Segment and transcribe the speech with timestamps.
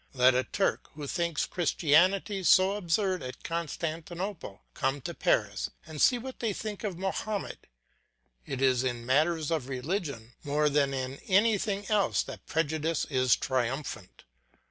[0.15, 6.17] Let a Turk, who thinks Christianity so absurd at Constantinople, come to Paris and see
[6.17, 7.67] what they think of Mahomet.
[8.43, 14.23] It is in matters of religion more than in anything else that prejudice is triumphant.